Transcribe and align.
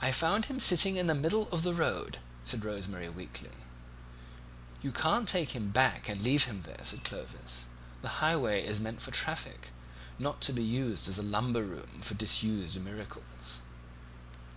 "I 0.00 0.12
found 0.12 0.44
him 0.44 0.60
sitting 0.60 0.94
in 0.94 1.08
the 1.08 1.14
middle 1.16 1.48
of 1.50 1.64
the 1.64 1.74
road," 1.74 2.18
said 2.44 2.64
Rose 2.64 2.86
Marie 2.86 3.08
weakly. 3.08 3.50
"You 4.80 4.92
can't 4.92 5.26
take 5.26 5.56
him 5.56 5.70
back 5.72 6.08
and 6.08 6.22
leave 6.22 6.44
him 6.44 6.62
there," 6.62 6.78
said 6.84 7.02
Clovis; 7.02 7.64
"the 8.00 8.22
highway 8.22 8.64
is 8.64 8.78
meant 8.78 9.02
for 9.02 9.10
traffic, 9.10 9.72
not 10.20 10.40
to 10.42 10.52
be 10.52 10.62
used 10.62 11.08
as 11.08 11.18
a 11.18 11.22
lumber 11.24 11.64
room 11.64 12.00
for 12.02 12.14
disused 12.14 12.80
miracles." 12.80 13.60